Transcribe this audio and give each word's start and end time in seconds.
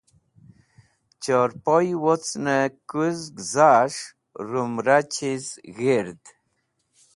Chorpoy 1.23 1.87
wocnẽkuzg 2.03 3.35
zas̃h 3.51 4.01
rumra 4.49 4.97
chiz 5.13 5.45
ghird. 5.77 6.21